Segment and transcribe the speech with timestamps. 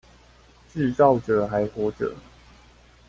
[0.67, 2.15] 自造者還活著